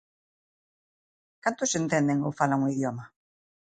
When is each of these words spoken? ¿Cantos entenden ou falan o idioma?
¿Cantos 1.43 1.71
entenden 1.81 2.17
ou 2.27 2.31
falan 2.39 2.63
o 2.65 2.71
idioma? 2.75 3.05